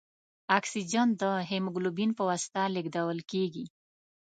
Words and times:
اکسیجن 0.57 1.07
د 1.21 1.23
هیموګلوبین 1.51 2.09
په 2.17 2.23
واسطه 2.29 2.61
لېږدوال 2.75 3.19
کېږي. 3.31 3.65